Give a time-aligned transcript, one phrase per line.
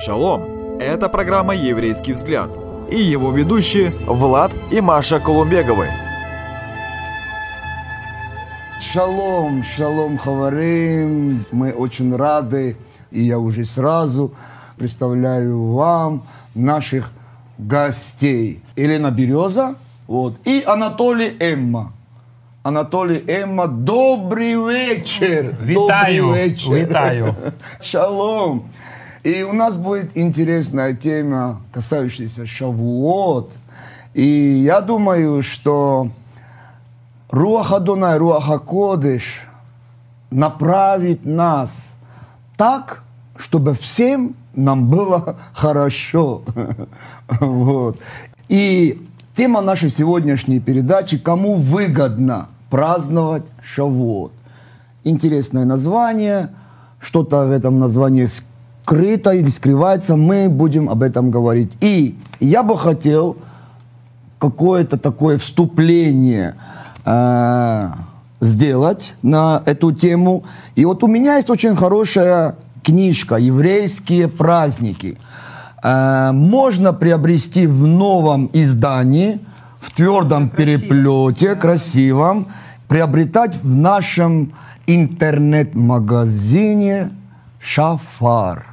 [0.00, 0.78] Шалом!
[0.80, 2.48] Это программа «Еврейский взгляд»
[2.90, 5.88] и его ведущие Влад и Маша Колумбеговы.
[8.80, 11.44] Шалом, шалом, хаварим.
[11.52, 12.78] Мы очень рады,
[13.10, 14.32] и я уже сразу
[14.78, 16.22] представляю вам
[16.54, 17.12] наших
[17.58, 18.62] гостей.
[18.76, 19.74] Елена Береза
[20.06, 21.92] вот, и Анатолий Эмма.
[22.62, 25.54] Анатолий Эмма, добрый вечер.
[25.60, 26.72] Витаю, добрый вечер.
[26.72, 27.36] витаю.
[27.82, 28.70] Шалом.
[29.22, 33.52] И у нас будет интересная тема, касающаяся Шавуот.
[34.14, 36.10] И я думаю, что
[37.30, 39.42] Руаха Дунай, Руаха Кодыш
[40.30, 41.94] направит нас
[42.56, 43.02] так,
[43.36, 46.42] чтобы всем нам было хорошо.
[47.40, 47.96] Вот.
[48.48, 54.32] И тема нашей сегодняшней передачи «Кому выгодно праздновать Шавуот?»
[55.04, 56.50] Интересное название,
[56.98, 58.26] что-то в этом названии
[58.90, 61.76] скрыто или скрывается, мы будем об этом говорить.
[61.80, 63.36] И я бы хотел
[64.40, 66.56] какое-то такое вступление
[67.04, 67.88] э,
[68.40, 70.42] сделать на эту тему.
[70.74, 75.18] И вот у меня есть очень хорошая книжка «Еврейские праздники».
[75.84, 79.38] Э, можно приобрести в новом издании,
[79.80, 82.48] в твердом переплете, красивом,
[82.88, 84.52] приобретать в нашем
[84.88, 87.10] интернет-магазине
[87.60, 88.69] «Шафар».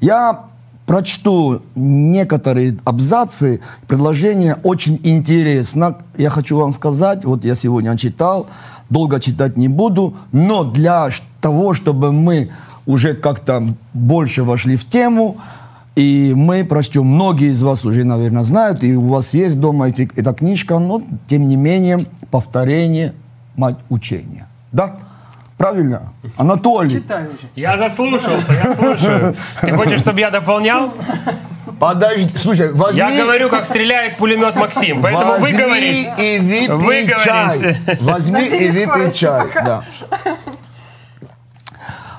[0.00, 0.44] Я
[0.86, 5.98] прочту некоторые абзацы, предложения очень интересно.
[6.16, 8.46] Я хочу вам сказать, вот я сегодня читал,
[8.88, 11.10] долго читать не буду, но для
[11.42, 12.50] того, чтобы мы
[12.86, 15.36] уже как-то больше вошли в тему,
[15.94, 20.10] и мы прочтем, многие из вас уже, наверное, знают, и у вас есть дома эти,
[20.16, 23.12] эта книжка, но тем не менее повторение
[23.56, 24.48] мать учения.
[24.72, 24.96] Да?
[25.58, 26.12] Правильно?
[26.36, 27.00] Анатолий.
[27.00, 27.48] Читаю уже.
[27.56, 29.36] Я заслушался, я слушаю.
[29.60, 30.92] Ты хочешь, чтобы я дополнял?
[31.80, 32.98] Подожди, слушай, возьми...
[32.98, 36.08] Я говорю, как стреляет пулемет Максим, поэтому возьми выговорись.
[36.18, 37.22] и выпей Выговорись.
[37.22, 37.80] чай.
[38.00, 39.46] Возьми и выпей чай.
[39.54, 39.84] Да.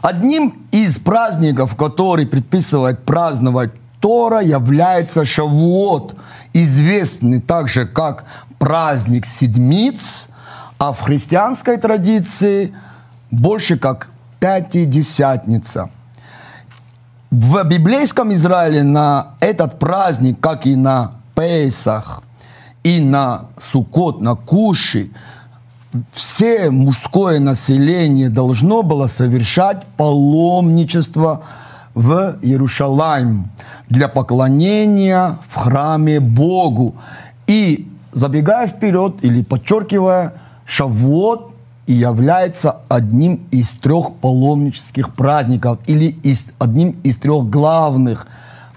[0.02, 6.16] Одним из праздников, который предписывает праздновать Тора, является Шавуот,
[6.54, 8.26] известный также как
[8.60, 10.28] праздник седмиц,
[10.78, 12.74] а в христианской традиции
[13.32, 14.10] больше как
[14.40, 15.90] Пятидесятница.
[17.30, 22.24] В библейском Израиле на этот праздник, как и на Песах,
[22.84, 25.12] и на Сукот, на Куши,
[26.12, 31.44] все мужское население должно было совершать паломничество
[31.94, 33.52] в Иерушалаем
[33.90, 36.96] для поклонения в храме Богу.
[37.48, 40.34] И забегая вперед или подчеркивая,
[40.66, 41.54] Шавуот
[41.90, 48.28] и является одним из трех паломнических праздников или из, одним из трех главных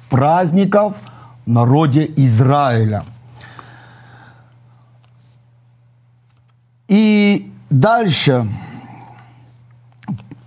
[0.09, 0.95] праздников
[1.45, 3.05] в народе Израиля.
[6.89, 8.49] И дальше.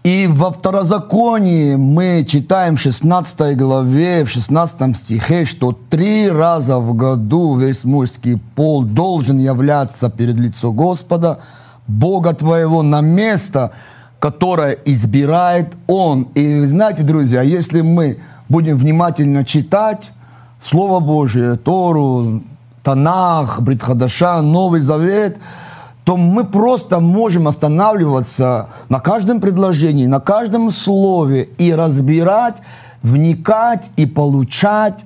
[0.03, 6.96] И во второзаконии мы читаем в 16 главе, в 16 стихе, что три раза в
[6.96, 11.42] году весь мужский пол должен являться перед лицо Господа,
[11.88, 13.72] Бога твоего, на место,
[14.19, 16.23] которое избирает Он.
[16.35, 18.19] И знаете, друзья, если мы
[18.50, 20.12] будем внимательно читать
[20.62, 22.41] Слово Божие, Тору,
[22.84, 25.38] Танах, Бритхадаша, Новый Завет,
[26.03, 32.62] то мы просто можем останавливаться на каждом предложении, на каждом слове и разбирать,
[33.02, 35.03] вникать и получать,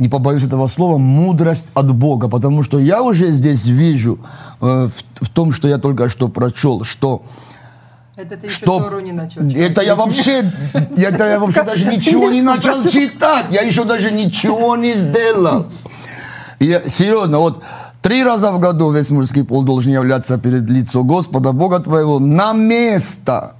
[0.00, 2.28] не побоюсь этого слова, мудрость от Бога.
[2.28, 4.18] Потому что я уже здесь вижу
[4.60, 7.22] э, в, в том, что я только что прочел, что
[8.16, 9.70] Это ты еще что Тору не начал читать.
[9.70, 10.50] это я вообще,
[10.96, 15.66] это я вообще даже ничего не начал читать, я еще даже ничего не сделал.
[16.58, 17.62] Я, серьезно, вот
[18.02, 22.52] три раза в году весь мужский пол должен являться перед лицом Господа Бога твоего на
[22.52, 23.52] место,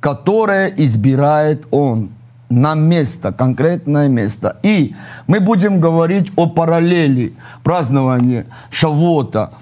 [0.00, 2.10] которое избирает Он.
[2.50, 4.58] На место, конкретное место.
[4.64, 4.94] И
[5.28, 9.52] мы будем говорить о параллели празднования Шавота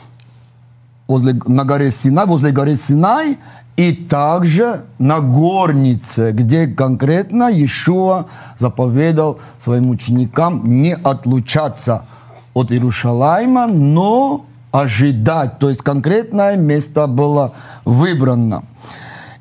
[1.06, 3.38] возле, на горе Синай, возле горы Синай,
[3.76, 8.26] и также на горнице, где конкретно Иешуа
[8.58, 12.06] заповедал своим ученикам не отлучаться
[12.54, 15.58] от Иерушалайма, но ожидать.
[15.58, 17.52] То есть конкретное место было
[17.84, 18.64] выбрано.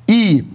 [0.06, 0.48] И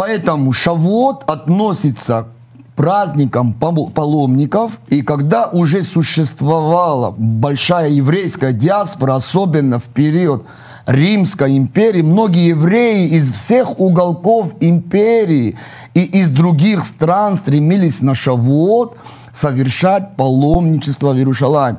[0.00, 9.78] поэтому Шавуот относится к праздником пал- паломников, и когда уже существовала большая еврейская диаспора, особенно
[9.78, 10.46] в период
[10.86, 15.58] Римской империи, многие евреи из всех уголков империи
[15.92, 18.96] и из других стран стремились на Шавуот
[19.34, 21.76] совершать паломничество в Иерушалаем.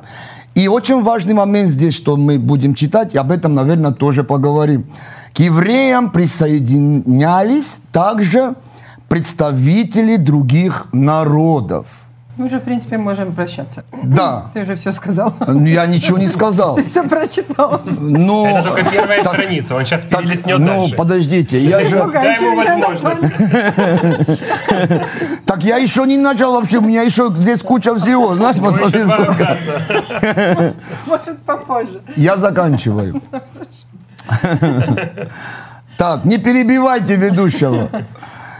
[0.54, 4.84] И очень важный момент здесь, что мы будем читать, и об этом, наверное, тоже поговорим.
[5.34, 8.54] К евреям присоединялись также
[9.08, 12.06] представители других народов.
[12.38, 13.84] Мы уже, в принципе, можем прощаться.
[14.02, 14.46] Да.
[14.54, 15.34] Ты уже все сказал.
[15.48, 16.76] Я ничего не сказал.
[16.76, 17.82] Ты все прочитал.
[18.00, 20.96] Но, Это только первая так- страница, он сейчас так, перелистнет ну, дальше.
[20.96, 22.02] подождите, я же...
[22.10, 24.42] Дай ему возможность.
[25.44, 28.34] Так я еще не начал вообще, у меня еще здесь куча всего.
[28.34, 30.72] Знаешь, посмотри, сколько.
[31.06, 32.00] Может, попозже.
[32.16, 33.20] Я заканчиваю.
[35.98, 37.90] Так, не перебивайте ведущего.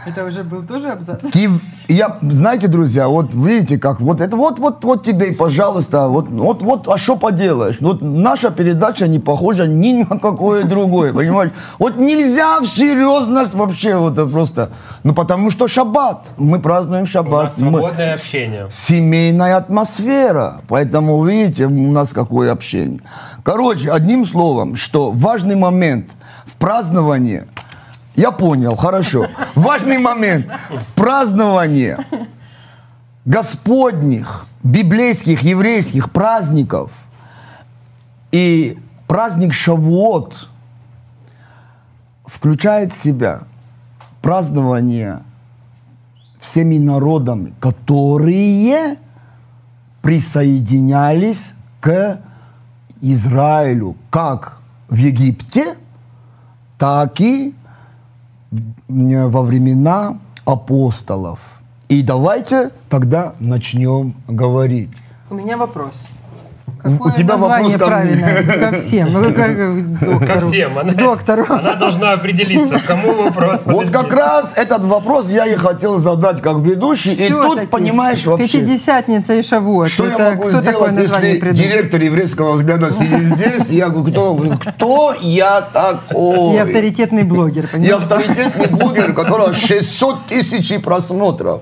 [0.05, 1.31] Это уже был тоже абзац?
[1.31, 6.07] Киев, я, знаете, друзья, вот видите, как вот это вот, вот, вот тебе, и, пожалуйста,
[6.07, 7.77] вот, вот, вот, а что поделаешь?
[7.81, 11.51] Вот наша передача не похожа ни на какое другое, понимаешь?
[11.79, 14.69] Вот нельзя в серьезность вообще вот это просто,
[15.03, 18.67] ну потому что шаббат, мы празднуем У шаббат, мы- свободное общение.
[18.71, 20.61] семейная атмосфера.
[20.67, 23.01] Поэтому, видите, у нас какое общение.
[23.43, 26.07] Короче, одним словом, что важный момент
[26.45, 27.43] в праздновании,
[28.15, 29.27] я понял, хорошо.
[29.55, 31.97] Важный момент в праздновании
[33.25, 36.91] господних, библейских, еврейских праздников
[38.31, 38.77] и
[39.07, 40.49] праздник Шавуот
[42.25, 43.41] включает в себя
[44.21, 45.21] празднование
[46.39, 48.97] всеми народами, которые
[50.01, 52.19] присоединялись к
[53.01, 54.59] Израилю как
[54.89, 55.75] в Египте,
[56.77, 57.53] так и
[58.87, 61.39] во времена апостолов.
[61.89, 64.89] И давайте тогда начнем говорить.
[65.29, 66.05] У меня вопрос.
[66.83, 68.17] Какое У тебя название вопрос ко мне.
[68.17, 68.69] правильное?
[68.71, 69.13] Ко всем.
[69.13, 70.19] Ну, как к доктору.
[70.19, 70.77] Ко всем.
[70.77, 71.45] Она, К доктору.
[71.49, 73.61] Она должна определиться, кому вопрос.
[73.63, 77.13] Вот как раз этот вопрос я и хотел задать как ведущий.
[77.13, 78.47] и тут, Всё-таки понимаешь, вообще...
[78.47, 79.87] Пятидесятница и Шавуот.
[79.87, 81.71] Что Это я могу кто такое сделать, название если придумал?
[81.71, 86.53] директор еврейского взгляда сидит здесь, я говорю, кто, кто я такой?
[86.55, 88.03] И авторитетный блогер, Я понимаешь?
[88.03, 91.61] авторитетный блогер, у которого 600 тысяч просмотров.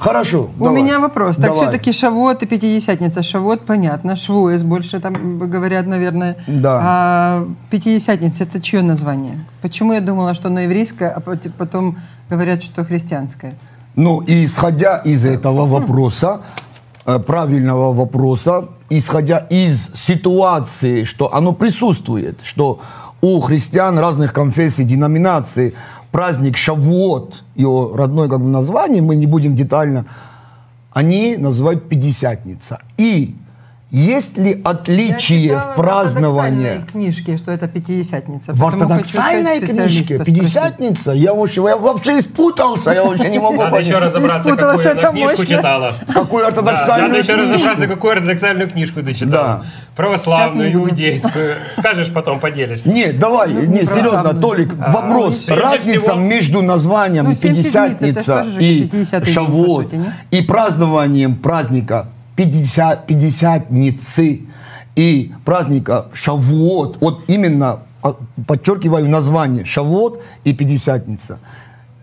[0.00, 0.50] Хорошо.
[0.58, 0.82] У давай.
[0.82, 1.36] меня вопрос.
[1.36, 3.22] Так все-таки Шавуот и Пятидесятница.
[3.22, 4.16] Шавуот, понятно.
[4.16, 6.36] Швуэс больше там говорят, наверное.
[6.46, 6.80] Да.
[6.82, 9.44] А Пятидесятница это чье название?
[9.60, 11.98] Почему я думала, что на еврейское, а пот- потом
[12.30, 13.54] говорят, что христианское?
[13.96, 16.40] Ну, и исходя из этого вопроса,
[17.04, 22.80] э, правильного вопроса, исходя из ситуации, что оно присутствует, что
[23.20, 25.74] у христиан разных конфессий, деноминаций
[26.10, 30.06] праздник Шавуот, его родное как бы название, мы не будем детально,
[30.92, 32.80] они называют Пятидесятница.
[32.96, 33.34] И
[33.90, 36.66] есть ли отличие Я в читала праздновании?
[36.68, 38.52] ортодоксальной книжке, что это Пятидесятница.
[38.54, 40.18] В ортодоксальной книжке.
[40.18, 41.12] Пятидесятница?
[41.12, 43.86] Я, вообще- я вообще испутался, я вообще не могу Надо понять.
[43.88, 44.54] еще разобраться, какую
[44.94, 45.94] это книжку читала.
[46.12, 47.52] Какую ортодоксальную надо еще книжку?
[47.54, 49.30] разобраться, какую ортодоксальную книжку ты читал.
[49.30, 49.62] Да.
[49.96, 51.56] Православную, иудейскую.
[51.76, 52.88] Скажешь, потом поделишься.
[52.88, 54.40] Нет, давай, Ну, не, серьезно, православный.
[54.40, 55.36] Толик, вопрос.
[55.40, 60.38] прежде Разница между названием Ну, Пятидесятница и 50-й день, по Шавуот сути, не?
[60.38, 62.06] и празднованием праздника
[62.40, 64.40] 50, Пятидесятницы
[64.96, 68.14] и праздника Шавуот, вот именно, а,
[68.46, 71.38] подчеркиваю название, Шавуот и Пятидесятница.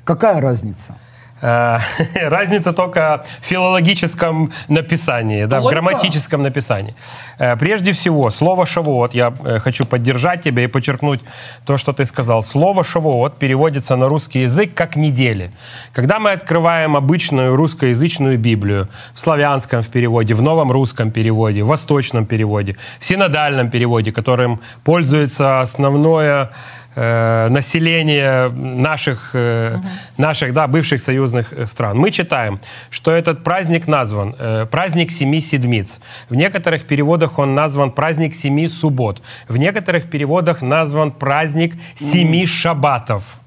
[0.03, 0.95] Какая разница?
[1.41, 1.79] Э,
[2.29, 6.95] Разница только в филологическом написании, да, в грамматическом написании.
[7.39, 11.21] Э, Прежде всего, слово «шавуот», я э, хочу поддержать тебя и подчеркнуть
[11.65, 12.43] то, что ты сказал.
[12.43, 15.51] Слово «шавуот» переводится на русский язык как «недели».
[15.93, 21.67] Когда мы открываем обычную русскоязычную Библию, в славянском в переводе, в новом русском переводе, в
[21.67, 26.49] восточном переводе, в синодальном переводе, которым пользуется основное
[26.97, 29.77] э, население наших, э,
[30.17, 31.97] наших да, бывших союзных э, стран.
[31.97, 35.99] Мы читаем, что этот праздник назван э, праздник семи седмиц.
[36.29, 39.21] В некоторых переводах он назван праздник семи суббот.
[39.47, 43.37] В некоторых переводах назван праздник семи шаббатов.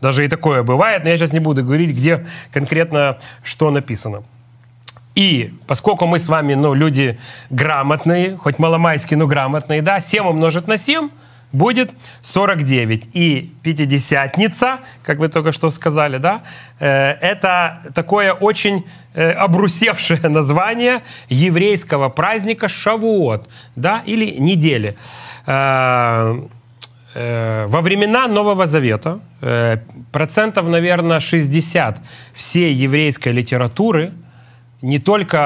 [0.00, 4.22] Даже и такое бывает, но я сейчас не буду говорить, где конкретно что написано.
[5.14, 7.18] И поскольку мы с вами, ну, люди
[7.50, 11.10] грамотные, хоть маломайские, но грамотные, да, 7 умножить на 7
[11.52, 11.92] будет
[12.22, 13.08] 49.
[13.12, 16.42] И Пятидесятница, как вы только что сказали, да,
[16.78, 24.96] э, это такое очень э, обрусевшее название еврейского праздника Шавуот, да, или недели.
[25.46, 26.46] Э,
[27.12, 29.18] во времена Нового Завета
[30.12, 31.98] процентов, наверное, 60
[32.32, 34.12] всей еврейской литературы,
[34.82, 35.36] не только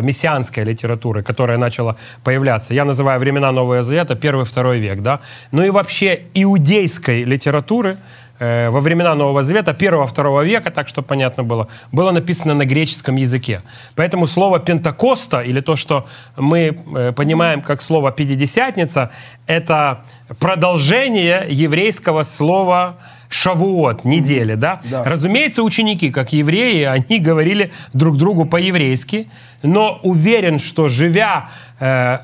[0.00, 5.20] э, мессианской литературы, которая начала появляться, я называю времена Нового Завета, первый, второй век, да,
[5.52, 7.96] но и вообще иудейской литературы,
[8.38, 13.16] э, во времена Нового Завета, первого-второго века, так что понятно было, было написано на греческом
[13.16, 13.60] языке.
[13.96, 16.06] Поэтому слово «пентакоста» или то, что
[16.36, 19.10] мы э, понимаем как слово «пятидесятница»,
[19.46, 20.04] это
[20.38, 22.96] продолжение еврейского слова
[23.34, 24.80] Шавуот, недели, да?
[24.84, 25.02] Да.
[25.04, 29.28] Разумеется, ученики, как евреи, они говорили друг другу по-еврейски,
[29.62, 31.50] но уверен, что живя
[31.80, 32.18] э,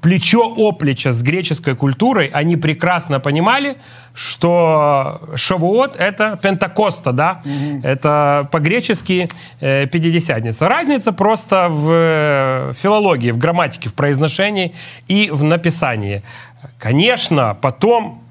[0.00, 3.76] плечо о плечо с греческой культурой, они прекрасно понимали,
[4.14, 7.42] что Шавуот— это Пентакоста, да?
[7.82, 9.28] Это по-гречески
[9.60, 10.66] э, Пятидесятница.
[10.66, 14.74] Разница просто в э, филологии, в грамматике, в произношении
[15.08, 16.22] и в написании.
[16.78, 18.23] Конечно, потом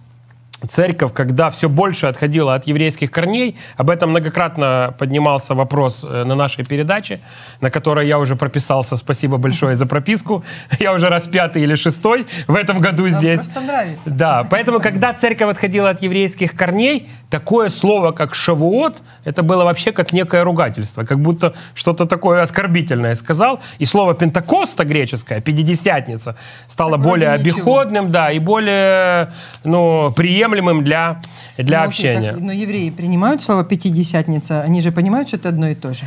[0.67, 6.35] церковь, когда все больше отходила от еврейских корней, об этом многократно поднимался вопрос э, на
[6.35, 7.19] нашей передаче,
[7.61, 8.95] на которой я уже прописался.
[8.97, 10.43] Спасибо большое за прописку.
[10.79, 13.41] Я уже раз пятый или шестой в этом году Нам здесь.
[13.41, 14.09] просто нравится.
[14.11, 19.91] Да, поэтому, когда церковь отходила от еврейских корней, такое слово, как шавуот, это было вообще
[19.91, 23.59] как некое ругательство, как будто что-то такое оскорбительное сказал.
[23.79, 26.35] И слово пентакоста греческое, пятидесятница,
[26.67, 27.41] стало Так более ничего.
[27.41, 31.21] обиходным, да, и более ну, приемлемым для,
[31.57, 32.31] для Ну, окей, общения.
[32.33, 36.05] так, но евреи принимают слово «пятидесятница», они же понимают, что это одно и то же.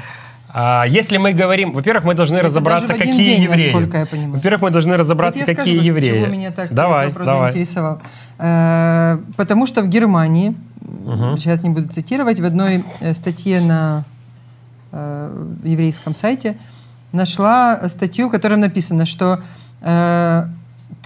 [0.48, 4.28] А, если мы говорим, во-первых, мы должны Это разобраться, какие день, евреи.
[4.28, 6.22] Во-первых, мы должны разобраться, вот какие скажу, евреи.
[6.22, 7.52] чего меня так давай, этот вопрос давай.
[7.52, 8.00] заинтересовал.
[8.38, 10.54] Э, Потому что в Германии,
[11.36, 14.04] сейчас не буду цитировать, в одной э, статье на
[14.92, 16.56] э, еврейском сайте
[17.12, 19.40] нашла статью, в которой написано, что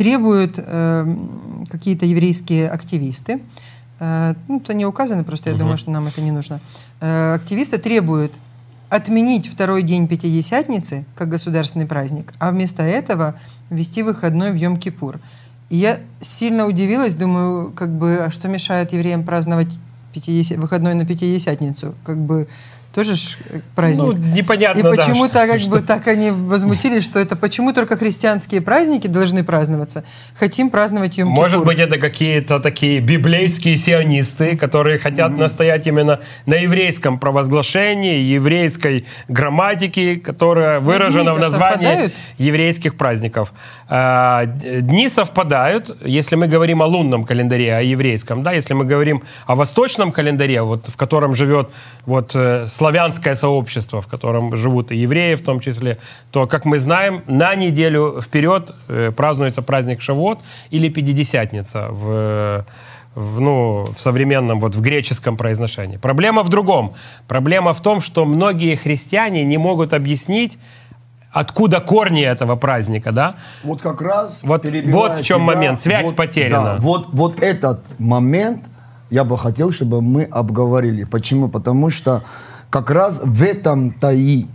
[0.00, 1.16] требуют э,
[1.69, 3.42] какие-то еврейские активисты,
[3.99, 6.59] э, ну, это не указано, просто я думаю, что нам это не нужно,
[7.02, 8.33] Э, активисты требуют
[8.88, 13.35] отменить второй день Пятидесятницы как государственный праздник, а вместо этого
[13.69, 15.21] ввести выходной в Йом-Кипур.
[15.69, 19.69] И я сильно удивилась, думаю, как бы, а что мешает евреям праздновать
[20.14, 21.95] 50 выходной на Пятидесятницу?
[22.04, 22.49] Как бы
[22.93, 24.05] тоже ж э, праздник.
[24.05, 27.97] Ну, непонятно, И да, почему-то что- как бы так они возмутились, что это почему только
[27.97, 30.05] христианские праздники должны праздноваться?
[30.35, 36.55] Хотим праздновать Йом Может быть, это какие-то такие библейские сионисты, которые хотят настоять именно на
[36.55, 42.13] еврейском провозглашении, еврейской грамматике, которая выражена в названии совпадают?
[42.39, 43.53] еврейских праздников.
[43.89, 49.23] А, Дни совпадают, если мы говорим о лунном календаре, о еврейском, да, если мы говорим
[49.47, 51.71] о восточном календаре, вот, в котором живет
[52.07, 55.99] вот, э, славянское сообщество, в котором живут и евреи в том числе,
[56.31, 60.39] то, как мы знаем, на неделю вперед э, празднуется праздник Шавуот
[60.71, 62.65] или Пятидесятница в,
[63.15, 65.99] в, ну, в современном, вот в греческом произношении.
[65.99, 66.95] Проблема в другом.
[67.29, 70.59] Проблема в том, что многие христиане не могут объяснить,
[71.33, 73.35] откуда корни этого праздника, да?
[73.63, 74.41] Вот как раз...
[74.43, 75.83] Вот- вот в чем момент.
[75.83, 76.65] Связь вот, потеряна.
[76.65, 78.65] да, вот, вот этот момент
[79.11, 81.05] я бы хотел, чтобы мы обговорили.
[81.05, 81.49] Почему?
[81.49, 82.23] Потому что
[82.71, 84.47] как раз в этом-то и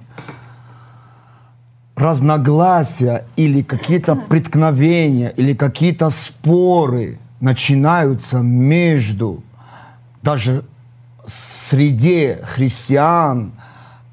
[1.95, 9.43] разногласия или какие-то преткновения или какие-то споры начинаются между
[10.21, 10.65] даже
[11.27, 13.53] среди христиан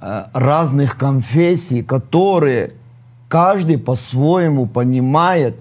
[0.00, 2.74] э, разных конфессий, которые
[3.28, 5.56] каждый по-своему понимает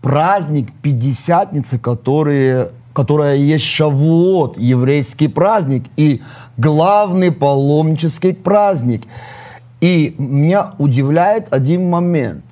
[0.00, 6.22] праздник Пятидесятницы, который, которая есть Шавуот, еврейский праздник, и
[6.56, 9.02] главный паломнический праздник.
[9.80, 12.44] И меня удивляет один момент.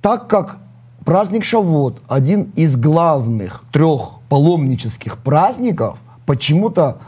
[0.00, 0.58] Так как
[1.04, 6.98] праздник Шавуот один из главных трех паломнических праздников, почему-то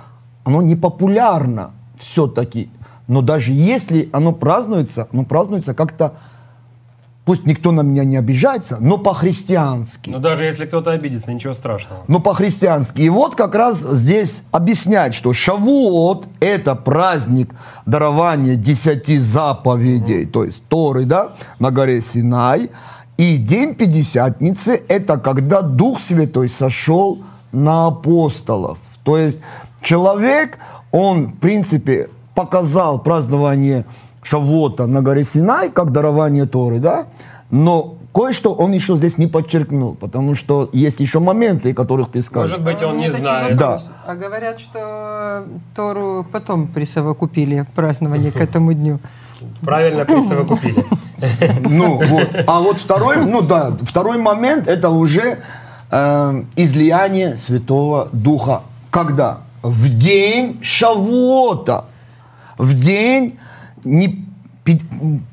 [0.45, 2.71] оно не популярно все-таки.
[3.07, 6.15] Но даже если оно празднуется, оно празднуется как-то,
[7.25, 10.11] пусть никто на меня не обижается, но по-христиански.
[10.11, 12.03] Но даже если кто-то обидится, ничего страшного.
[12.09, 13.03] Но по-христиански.
[13.03, 17.55] И вот как раз здесь объяснять, что Шавуот– это праздник
[17.87, 22.71] дарования десяти заповедей, то есть Торы, да, на горе Синай.
[23.17, 27.23] И День Пятидесятницы– это когда Дух Святой сошел
[27.53, 28.79] на апостолов.
[29.03, 29.41] То есть
[29.83, 30.59] человек,
[30.91, 33.85] он, в принципе, показал празднование
[34.23, 37.07] Шавуота на горе Синай, как дарование Торы, да,
[37.51, 42.59] но кое-что он еще здесь не подчеркнул, потому что есть еще моменты, которых ты скажешь.
[42.59, 43.53] Может быть, он меня не знает.
[43.53, 43.93] вопросы.
[44.07, 49.01] А говорят, что Тору потом присовокупили празднование к этому дню.
[49.63, 50.85] Правильно присовокупили.
[51.69, 52.29] Ну, вот.
[52.47, 55.41] А вот второй, ну да, второй момент, это уже
[55.91, 58.63] э, излияние Святого Духа.
[58.91, 59.41] Когда?
[59.63, 61.85] В день Шавота.
[62.57, 63.39] В день
[63.85, 64.25] не
[64.65, 64.83] пи-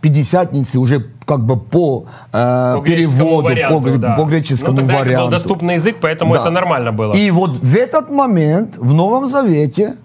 [0.01, 4.15] пятидесятницы уже как бы по, э, По переводу, варианту, по, да.
[4.15, 5.25] по греческому ну, тогда это варианту.
[5.25, 6.41] был доступный язык, поэтому Да.
[6.41, 7.13] это нормально было.
[7.13, 9.95] И вот в этот момент в Новом Завете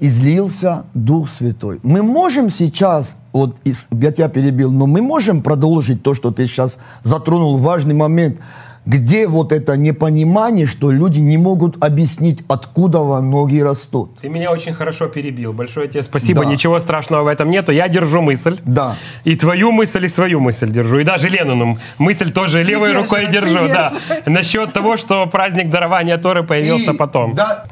[0.00, 1.80] излился Дух Святой.
[1.82, 6.78] Мы можем сейчас, вот я тебя перебил, но мы можем продолжить то, что ты сейчас
[7.04, 8.38] затронул, важный момент,
[8.86, 14.18] где вот это непонимание, что люди не могут объяснить, откуда ноги растут.
[14.20, 15.52] Ты меня очень хорошо перебил.
[15.52, 16.44] Большое тебе спасибо.
[16.44, 16.50] Да.
[16.50, 17.72] Ничего страшного в этом нету.
[17.72, 18.58] Я держу мысль.
[18.64, 18.94] Да.
[19.24, 20.98] И твою мысль, и свою мысль держу.
[20.98, 23.74] И даже Ленину мысль тоже левой рукой Придерживай, держу.
[23.74, 23.90] Да.
[23.90, 24.32] придерживай.
[24.32, 27.34] Насчет того, что праздник дарования Торы появился И- потом.
[27.34, 27.64] Да,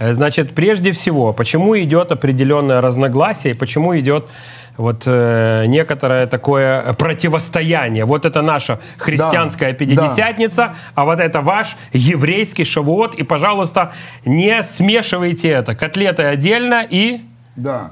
[0.00, 4.28] Э, Значит, прежде всего, почему идет определенное разногласие, и почему идет
[4.78, 8.04] вот э, некоторое такое противостояние.
[8.06, 13.14] Вот это наша христианская Да, пятидесятница, а вот это ваш еврейский шавуот.
[13.16, 13.92] И, пожалуйста,
[14.24, 15.74] не смешивайте это.
[15.74, 17.20] Котлеты отдельно и...
[17.56, 17.90] да.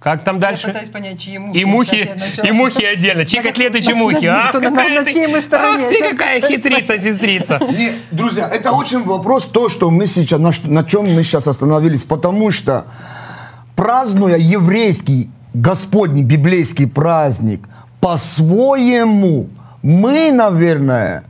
[0.00, 0.66] Как там Я дальше?
[0.66, 1.56] пытаюсь понять, чьи мухи.
[1.56, 3.24] И мухи, я начала- и мухи отдельно.
[3.24, 4.52] Чьи котлеты, чьи мухи, на- а?
[4.52, 5.84] на- на- на ты- чьей мы стороне?
[5.86, 7.58] Ах ты какая хитрица, сестрица.
[7.70, 12.04] Не, друзья, это очень вопрос, то, что мы сейчас, на, на чем мы сейчас остановились,
[12.04, 12.84] потому что
[13.76, 17.68] празднуя еврейский, Господний, библейский праздник
[18.00, 19.48] по-своему,
[19.82, 21.24] мы, наверное,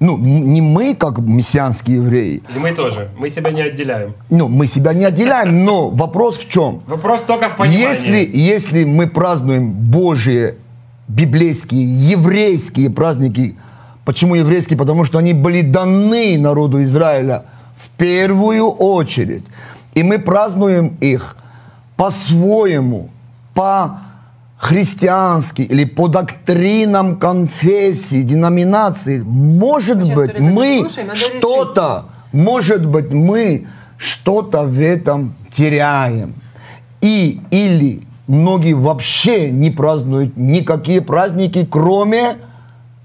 [0.00, 3.10] ну, не мы, как мессианские евреи, И мы тоже.
[3.18, 4.14] Мы себя не отделяем.
[4.30, 6.80] ну, мы себя не отделяем, но вопрос в чем?
[6.86, 7.86] Вопрос только в понимании.
[7.86, 10.54] Если, если мы празднуем Божьи,
[11.06, 13.56] библейские, еврейские праздники,
[14.06, 14.78] почему еврейские?
[14.78, 17.44] Потому что они были даны народу Израиля
[17.76, 19.44] в первую очередь.
[19.94, 21.36] И мы празднуем их
[21.96, 23.10] по-своему,
[23.60, 29.20] по-христиански или по доктринам конфессии, деноминации.
[29.20, 33.66] Может Сейчас быть, мы что-то, может быть, мы
[33.98, 36.32] что-то в этом теряем.
[37.02, 42.36] И или многие вообще не празднуют никакие праздники, кроме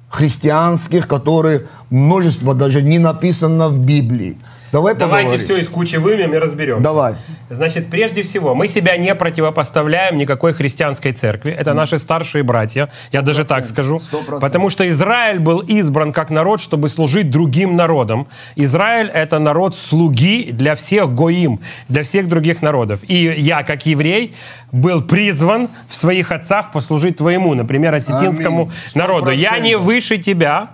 [0.10, 4.38] христианских, которые множество даже не написано в Библии.
[4.72, 5.46] Давай Давайте поговорим.
[5.46, 6.82] все из кучи вымем и разберем.
[6.82, 7.16] Давай.
[7.50, 11.52] Значит, прежде всего, мы себя не противопоставляем никакой христианской церкви.
[11.52, 12.90] Это наши старшие братья.
[13.12, 14.00] Я даже так скажу.
[14.00, 14.42] Сто процентов.
[14.42, 18.28] Потому что Израиль был избран как народ, чтобы служить другим народам.
[18.56, 23.02] Израиль— это народ слуги для всех гоим, для всех других народов.
[23.08, 24.34] И я, как еврей,
[24.72, 29.30] был призван в своих отцах послужить твоему, например, осетинскому народу.
[29.30, 30.72] Я не выше тебя.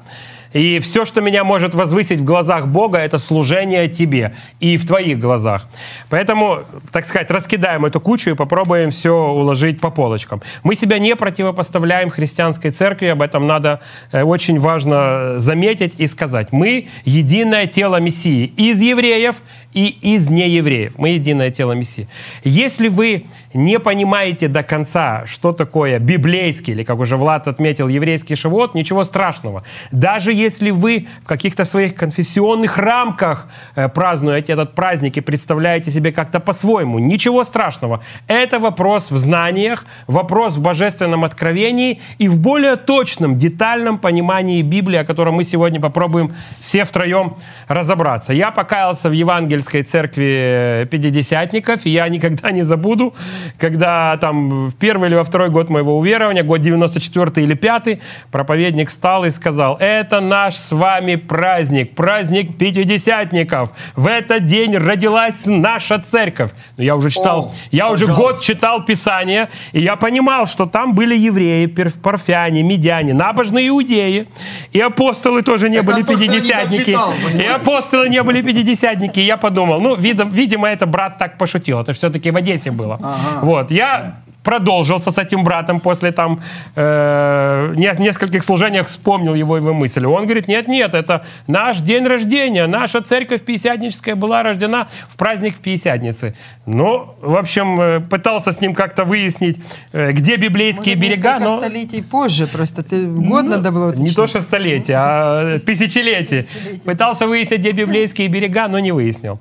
[0.54, 5.20] И все, что меня может возвысить в глазах Бога, это служение тебе и в твоих
[5.20, 5.68] глазах.
[6.10, 6.60] Поэтому,
[6.92, 10.42] так сказать, раскидаем эту кучу и попробуем все уложить по полочкам.
[10.64, 16.52] Мы себя не противопоставляем христианской церкви, об этом надо э, очень важно заметить и сказать.
[16.52, 19.38] Мы единое тело Мессии из евреев
[19.74, 20.98] и из неевреев.
[20.98, 22.08] Мы единое тело Мессии.
[22.44, 28.36] Если вы не понимаете до конца, что такое библейский, или, как уже Влад отметил, еврейский
[28.36, 29.64] шавуот, ничего страшного.
[29.92, 36.12] Даже если вы в каких-то своих конфессионных рамках э, празднуете этот праздник и представляете себе
[36.12, 38.02] как-то по-своему, ничего страшного.
[38.28, 44.98] Это вопрос в знаниях, вопрос в божественном откровении и в более точном, детальном понимании Библии,
[44.98, 47.36] о котором мы сегодня попробуем все втроем
[47.68, 48.34] разобраться.
[48.34, 49.14] Я покаялся в
[49.62, 53.14] Евангельской церкви Пятидесятников, и я никогда не забуду,
[53.58, 58.00] когда там в первый или во второй год моего уверования, год 94 или 5,
[58.32, 63.72] проповедник встал и сказал, это наш с вами праздник, праздник Пятидесятников.
[63.96, 66.52] В этот день родилась наша церковь.
[66.78, 68.34] Ну, я уже читал, О, я уже пожалуйста.
[68.34, 74.28] год читал Писание, и я понимал, что там были евреи, парфяне, медяне, набожные иудеи,
[74.72, 76.92] и апостолы тоже не Это были то, я не пятидесятники.
[76.92, 79.20] дочитал, И апостолы не были пятидесятники.
[79.20, 81.80] Я подумал, ну, видом- видимо, это брат так пошутил.
[81.80, 82.98] Это все-таки в Одессе было.
[83.42, 86.42] Вот, я продолжился с этим братом после там
[86.76, 90.06] э, не- нескольких служениях вспомнил его его мысль.
[90.06, 95.56] Он говорит, нет, нет, это наш день рождения, наша церковь пятидесятническая была рождена в праздник
[95.56, 96.36] в Пятидесятницы.
[96.66, 99.60] Ну, в общем, э, пытался с ним как-то выяснить,
[99.94, 101.58] э, где библейские Может, берега, но...
[101.60, 104.16] столетий позже, просто ты год надо было Не уточнить.
[104.16, 106.46] то что столетие, а тысячелетие.
[106.84, 109.40] Пытался выяснить, где библейские берега, но не выяснил.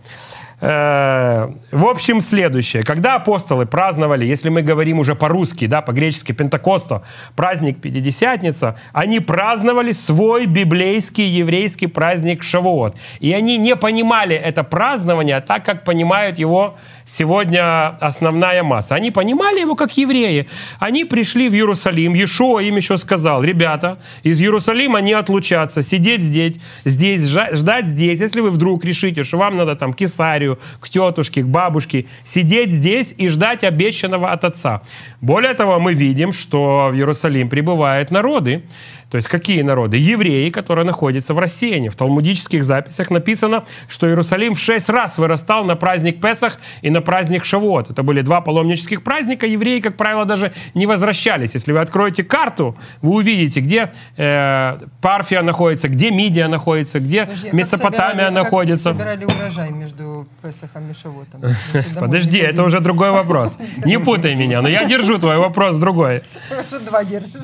[0.61, 2.83] Э, в общем, следующее.
[2.83, 7.03] Когда апостолы праздновали, если мы говорим уже по-русски, да, по-гречески Пентакосто,
[7.35, 12.96] праздник Пятидесятница, они праздновали свой библейский еврейский праздник Шавуот.
[13.20, 16.77] И они не понимали это празднование так, как понимают его
[17.16, 18.94] сегодня основная масса.
[18.94, 20.49] Они понимали его как евреи.
[20.79, 22.14] Они пришли в Иерусалим.
[22.14, 28.20] Ешуа им еще сказал, ребята, из Иерусалима не отлучаться, сидеть здесь, здесь, ждать здесь.
[28.20, 32.70] Если вы вдруг решите, что вам надо там к Кесарию, к тетушке, к бабушке, сидеть
[32.70, 34.83] здесь и ждать обещанного от Отца.
[35.20, 38.62] Более того, мы видим, что в Иерусалим прибывают народы,
[39.11, 39.96] то есть какие народы?
[39.96, 41.88] Евреи, которые находятся в России.
[41.88, 47.01] В талмудических записях написано, что Иерусалим в шесть раз вырастал на праздник Песах и на
[47.01, 47.90] праздник Шавуот.
[47.90, 49.46] Это были два паломнических праздника.
[49.46, 51.55] Евреи, как правило, даже не возвращались.
[51.55, 57.49] Если вы откроете карту, вы увидите, где э, Парфия находится, где Мидия находится, где Подожди,
[57.49, 58.90] а Месопотамия собирали, находится.
[58.90, 61.42] Собирали урожай между Песахом и Шавуотом?
[61.99, 63.59] Подожди, это уже другой вопрос.
[63.85, 66.23] Не путай меня, но я держу твой вопрос другой.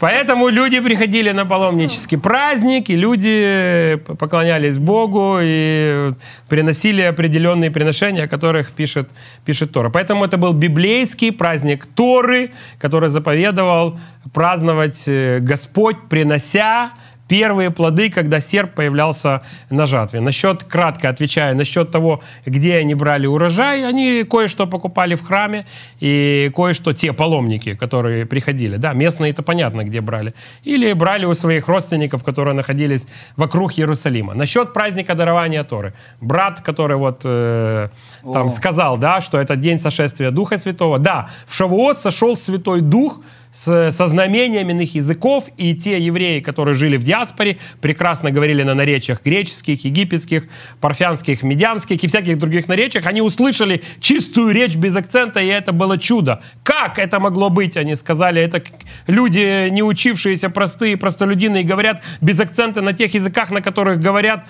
[0.01, 6.11] Поэтому люди приходили на паломнический праздник, и люди поклонялись Богу и
[6.49, 9.09] приносили определенные приношения, о которых пишет,
[9.47, 9.89] пишет Тора.
[9.89, 13.99] Поэтому это был библейский праздник Торы, который заповедовал
[14.35, 16.93] праздновать э, Господь, принося
[17.29, 20.21] первые плоды, когда серп появлялся на жатве.
[20.21, 25.67] Насчет, кратко отвечаю, насчет того, где они брали урожай, они кое-что покупали в храме,
[26.01, 30.35] и кое-что те паломники, которые приходили, да, местные это понятно, где брали,
[30.65, 34.35] или брали у своих родственников, которые находились вокруг Иерусалима.
[34.35, 35.95] Насчет праздника дарования Торы.
[36.21, 37.89] Брат, который вот э,
[38.23, 38.51] там О.
[38.51, 43.21] сказал, да, что это день сошествия Духа Святого, да, в Шавуот сошел Святой Дух,
[43.57, 48.75] с, со знамениями иных языков, и те евреи, которые жили в диаспоре, прекрасно говорили на
[48.75, 50.45] наречиях греческих, египетских,
[50.81, 55.97] парфянских, медианских и всяких других наречиях, они услышали чистую речь без акцента, и это было
[55.97, 56.43] чудо.
[56.63, 58.63] Как это могло быть, они сказали, это
[59.07, 64.47] люди, не учившиеся, простые, простолюдины, и говорят без акцента на тех языках, на которых говорят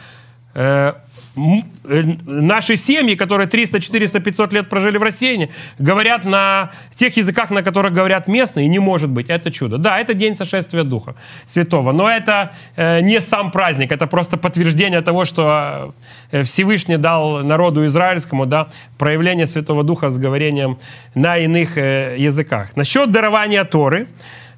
[0.54, 0.94] э,
[1.36, 7.62] наши семьи, которые 300, 400, 500 лет прожили в России, говорят на тех языках, на
[7.62, 9.28] которых говорят местные, не может быть.
[9.28, 9.78] Это чудо.
[9.78, 15.02] Да, это день сошествия Духа Святого, но это э, не сам праздник, это просто подтверждение
[15.02, 15.94] того, что
[16.30, 18.68] э, Всевышний дал народу израильскому да,
[18.98, 20.78] проявление Святого Духа с говорением
[21.14, 22.76] на иных э, языках.
[22.76, 24.06] Насчет дарования Торы,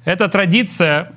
[0.05, 1.11] это традиция,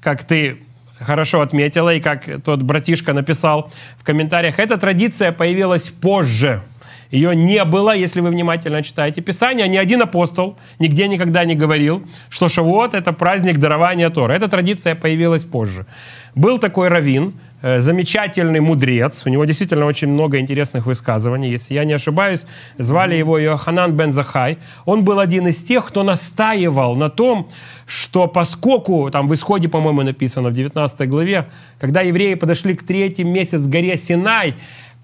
[0.00, 0.58] как ты
[1.00, 6.62] хорошо отметила, и как тот братишка написал в комментариях, эта традиция появилась позже.
[7.10, 9.66] Ее не было, если вы внимательно читаете Писание.
[9.68, 14.34] Ни один апостол нигде никогда не говорил, что Шавуот– это праздник дарования Тора.
[14.34, 15.86] Эта традиция появилась позже.
[16.34, 19.22] Был такой раввин, э, замечательный мудрец.
[19.24, 21.50] У него действительно очень много интересных высказываний.
[21.50, 22.44] Если я не ошибаюсь,
[22.76, 24.58] звали его Йоханан бен Захай.
[24.84, 27.48] Он был один из тех, кто настаивал на том,
[27.86, 31.46] что поскольку, там в исходе, по-моему, написано в 19 главе,
[31.80, 34.54] когда евреи подошли к третьему месяц горе Синай,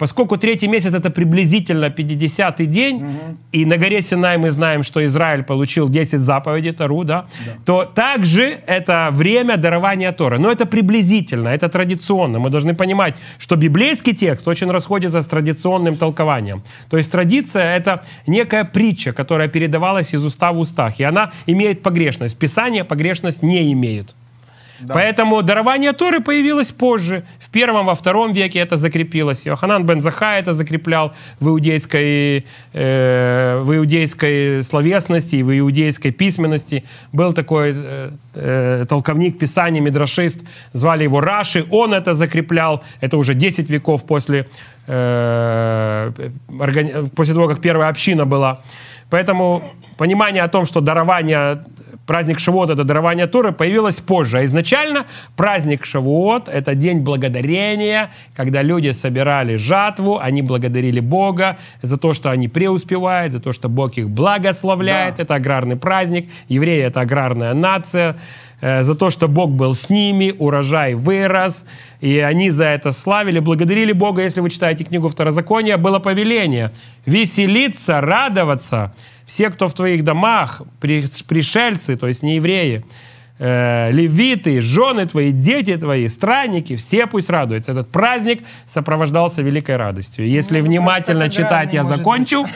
[0.04, 3.36] Поскольку третий месяц это приблизительно 50-й день, угу.
[3.52, 7.52] и на горе Синай мы знаем, что Израиль получил 10 заповедей Тару, да, да.
[7.64, 10.38] то также это время дарования Торы.
[10.38, 12.38] Но это приблизительно, это традиционно.
[12.38, 16.62] Мы должны понимать, что библейский текст очень расходится с традиционным толкованием.
[16.90, 21.82] То есть традиция— это некая притча, которая передавалась из уста в устах, и она имеет
[21.82, 22.38] погрешность.
[22.38, 24.14] Писание погрешность не имеет.
[24.84, 24.94] Да.
[24.94, 27.24] Поэтому дарование Торы появилось позже.
[27.38, 29.46] В первом, во втором веке это закрепилось.
[29.46, 32.44] Йоханан бен Заха это закреплял в иудейской,
[32.74, 36.84] э, в иудейской словесности, в иудейской письменности.
[37.12, 40.40] Был такой э, э, толковник Писания, мидрашист,
[40.74, 41.64] звали его Раши.
[41.70, 42.82] Он это закреплял.
[43.00, 44.46] Это уже 10 веков после,
[44.86, 46.10] э,
[47.16, 48.60] после того, как первая община была.
[49.10, 49.62] Поэтому
[49.96, 51.64] понимание о том, что дарование
[52.06, 54.38] праздник Шавуот, это дарование Торы, появилось позже.
[54.38, 61.96] А изначально праздник Шавуот– это день благодарения, когда люди собирали жатву, они благодарили Бога за
[61.96, 65.16] то, что они преуспевают, за то, что Бог их благословляет.
[65.16, 65.22] Да.
[65.22, 66.28] Это аграрный праздник.
[66.48, 68.16] Евреи– это аграрная нация
[68.60, 71.64] э, за то, что Бог был с ними, урожай вырос,
[72.00, 74.22] и они за это славили, благодарили Бога.
[74.22, 76.70] Если вы читаете книгу Второзакония, было повеление
[77.06, 78.92] веселиться, радоваться–
[79.26, 82.84] все, кто в твоих домах, пришельцы, то есть не евреи,
[83.38, 87.72] э, левиты, жены твои, дети твои, странники, все пусть радуются.
[87.72, 90.28] Этот праздник сопровождался великой радостью.
[90.28, 92.46] Если ну, внимательно читать, я закончу.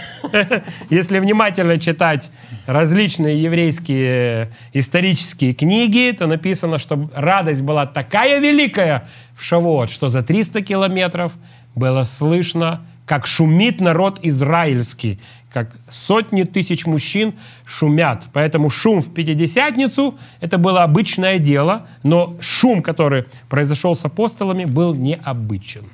[0.91, 2.31] Если внимательно читать
[2.67, 10.23] различные еврейские исторические книги, то написано, что радость была такая великая в Шавуот, что за
[10.23, 11.33] 300 километров
[11.75, 15.19] было слышно как шумит народ израильский,
[15.53, 17.35] как сотни тысяч мужчин
[17.65, 18.25] шумят.
[18.33, 24.95] Поэтому шум в Пятидесятницу– это было обычное дело, но шум, который произошел с апостолами, был
[24.95, 25.85] необычен.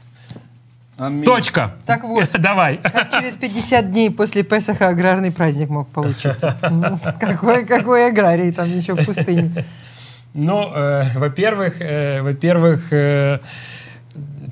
[0.99, 1.25] Аминь.
[1.25, 1.75] Точка.
[1.87, 2.29] Так вот.
[2.39, 2.79] Давай.
[2.79, 6.57] Как через 50 дней после Песаха аграрный праздник мог получиться?
[7.21, 9.65] Какой, какой аграрий там еще в пустыне?
[10.35, 13.39] Ну, э, во-первых, э, во-первых, э,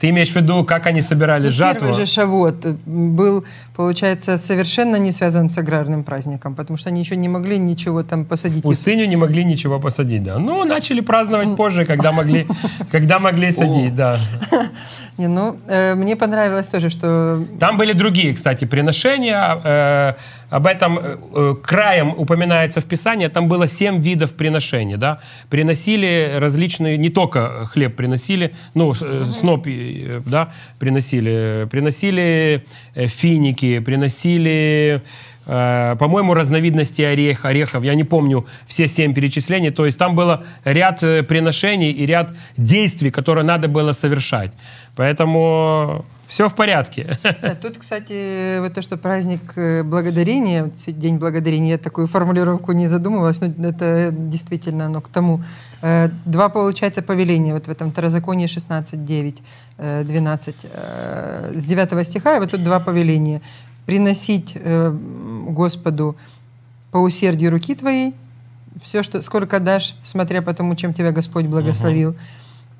[0.00, 1.86] ты имеешь в виду, как они собирали Ну, жатву?
[1.86, 3.44] Первый же Шавот был,
[3.76, 8.24] получается, совершенно не связан с аграрным праздником, потому что они еще не могли ничего там
[8.24, 8.64] посадить.
[8.64, 10.38] В пустыню не могли ничего посадить, да.
[10.38, 12.46] Ну, начали праздновать позже, когда могли,
[12.90, 14.18] когда могли садить, да.
[15.18, 19.60] Не, ну, э, мне понравилось тоже, что Там были другие, кстати, приношения.
[19.64, 20.14] э,
[20.50, 23.28] об этом э, э, краем упоминается в Писании.
[23.28, 24.96] Там было семь видов приношений.
[24.96, 25.18] Да?
[25.50, 30.48] Приносили различные, не только хлеб приносили, ну, э, сноп, э, да,
[30.78, 31.66] приносили.
[31.70, 35.08] Приносили э, финики, приносили, э,
[35.44, 37.82] по-моему, разновидности орех, орехов.
[37.84, 39.70] Я не помню все семь перечислений.
[39.70, 44.52] То есть там было ряд э, приношений и ряд действий, которые надо было совершать.
[44.94, 47.18] Поэтому все в порядке.
[47.22, 52.88] Да, Тут, кстати, вот то, что праздник э, благодарения, День благодарения, я такую формулировку не
[52.88, 55.42] задумывалась, но это действительно оно к тому.
[55.82, 59.42] Э, Два, получается, повеления вот в этом Второзаконии 16, 9,
[59.78, 63.40] э, 12, э, с 9 стиха, и вот тут два повеления.
[63.92, 64.90] Приносить э,
[65.48, 66.16] Господу
[66.92, 68.14] по усердию руки твоей,
[68.82, 72.16] все, что, сколько дашь, смотря по тому, чем тебя Господь благословил.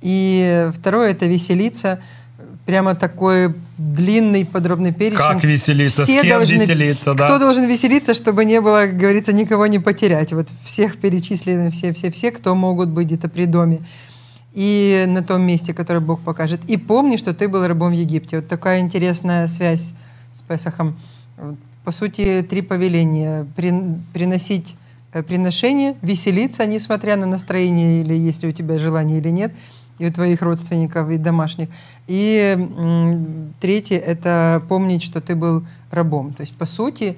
[0.01, 2.01] И второе– это веселиться.
[2.65, 5.19] Прямо такой длинный подробный перечень.
[5.19, 6.07] Как веселиться?
[6.07, 7.27] С Все кем должны, веселиться, да?
[7.27, 10.33] Кто должен веселиться, чтобы не было, как говорится, никого не потерять.
[10.33, 13.81] Вот всех перечислены, все-все-все, кто могут быть где-то при доме.
[14.55, 16.61] И на том месте, которое Бог покажет.
[16.71, 18.37] И помни, что ты был рабом в Египте.
[18.37, 19.93] Вот такая интересная связь
[20.33, 20.97] с Песахом.
[21.85, 23.47] По сути, три повеления.
[23.57, 24.77] Прин- приносить
[25.13, 29.53] э, приношение, веселиться, несмотря на настроение, или если у тебя желание или нет,
[29.99, 31.69] и у твоих родственников, и домашних.
[32.07, 32.57] И
[33.61, 36.33] третье— это помнить, что ты был рабом.
[36.33, 37.17] То есть, по сути,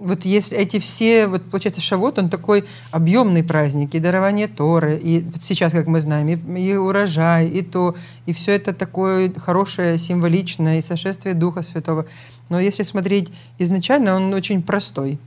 [0.00, 5.20] вот если эти все, вот получается, Шавот, он такой объемный праздник, и дарование Торы, и
[5.20, 7.94] вот сейчас, как мы знаем, и, и урожай, и то,
[8.26, 12.06] и все это такое хорошее, символичное, и сошествие Духа Святого.
[12.50, 15.18] Но если смотреть изначально, он очень простой,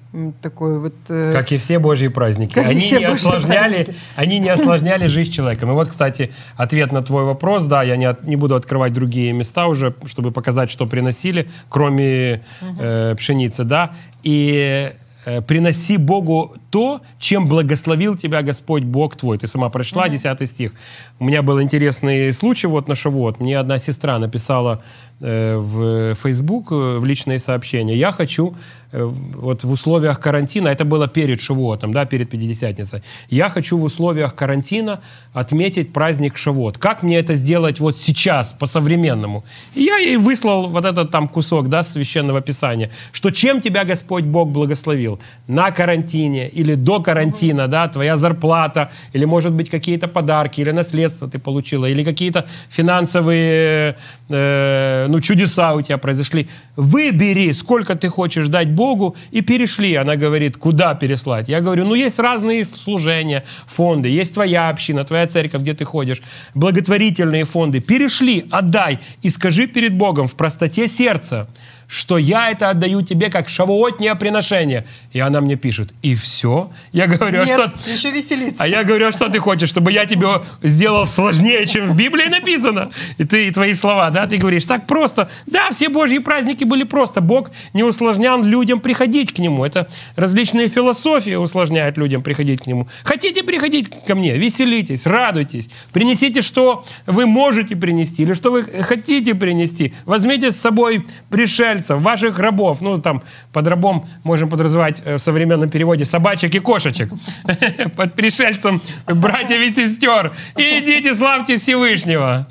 [0.42, 0.94] такой вот...
[1.10, 2.54] э, Как и все Божьи праздники.
[2.54, 4.00] Как они, все не Божьи осложняли, праздники.
[4.16, 5.70] они не осложняли жизнь человеком.
[5.72, 7.66] И вот, кстати, ответ на твой вопрос.
[7.66, 12.44] Да, я не, от- не буду открывать другие места уже, чтобы показать, что приносили, кроме
[12.80, 13.64] э, пшеницы.
[13.64, 13.94] Да?
[14.22, 14.92] И
[15.26, 19.38] э, приноси Богу то, чем благословил тебя Господь Бог твой.
[19.38, 20.72] Ты сама прочла 10 стих.
[21.20, 23.40] У меня был интересный случай вот на Шавуот.
[23.40, 24.82] Мне одна сестра написала
[25.20, 27.96] э, в Facebook, э, в личные сообщения.
[27.96, 28.56] Я хочу
[28.92, 33.84] э, вот в условиях карантина, это было перед Шавуотом, да, перед Пятидесятницей, я хочу в
[33.84, 35.00] условиях карантина
[35.34, 36.80] отметить праздник Шавуот.
[36.80, 39.44] Как мне это сделать вот сейчас, по-современному?
[39.76, 44.24] И я ей выслал вот этот там кусок, да, священного писания, что чем тебя Господь
[44.24, 45.20] Бог благословил?
[45.48, 51.28] На карантине или до карантина, да, твоя зарплата, или, может быть, какие-то подарки, или наследство
[51.28, 53.95] ты получила, или какие-то финансовые,
[54.30, 56.47] э, ну, чудеса у тебя произошли.
[56.78, 59.95] Выбери, сколько ты хочешь дать Богу, и перешли.
[59.95, 61.49] Она говорит, куда переслать?
[61.49, 66.21] Я говорю, ну, есть разные служения, фонды, есть твоя община, твоя церковь, где ты ходишь,
[66.56, 67.80] благотворительные фонды.
[67.80, 71.47] Перешли, отдай, и скажи перед Богом в простоте сердца,
[71.93, 74.86] что я это отдаю тебе как шавуотнее приношение.
[75.12, 76.71] И она мне пишет, и все?
[76.91, 77.91] Я говорю, а Нет, что...
[77.91, 78.63] еще веселиться.
[78.63, 80.27] А я говорю, а что ты хочешь, чтобы я тебе
[80.63, 82.89] сделал сложнее, чем в Библии написано?
[83.19, 85.29] И ты, и твои слова, да, ты говоришь, так просто.
[85.45, 87.21] Да, все Божьи праздники были просто.
[87.21, 89.63] Бог не усложнял людям приходить к Нему.
[89.63, 92.88] Это различные философии усложняют людям приходить к Нему.
[93.03, 94.36] Хотите приходить ко мне?
[94.36, 95.69] Веселитесь, радуйтесь.
[95.91, 99.93] Принесите, что вы можете принести, или что вы хотите принести.
[100.06, 102.82] Возьмите с собой пришельцев, ваших рабов.
[102.82, 107.10] Ну, там, под рабом можем подразумевать э, в современном переводе собачек и кошечек.
[107.96, 110.32] Под пришельцем братьев и сестер.
[110.58, 112.48] И идите, славьте Всевышнего.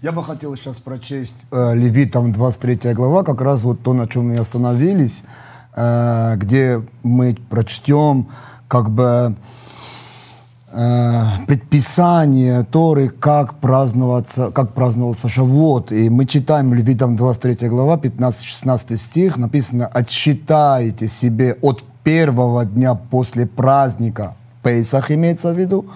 [0.00, 4.28] Я бы хотел сейчас прочесть э, Левитам 23 глава, как раз вот то, на чем
[4.28, 5.24] мы остановились,
[5.74, 8.28] э, где мы прочтем
[8.68, 9.34] как бы
[10.72, 15.92] э, предписание Торы, как праздноваться, как праздновался Шавот.
[15.92, 23.46] И мы читаем Левитам 23 глава, 15-16 стих, написано «Отсчитайте себе от первого дня после
[23.46, 25.86] праздника, Пейсах имеется в виду,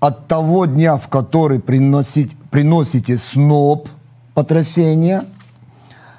[0.00, 3.88] от того дня, в который приносить, приносите сноп
[4.34, 5.24] потрясения,